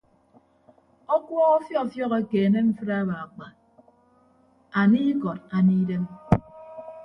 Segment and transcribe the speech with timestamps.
[1.15, 3.47] Ọkuọọk ọfiọfiọk ekeene mfịd akpaakpa
[4.79, 6.03] anie ikọd anie idem.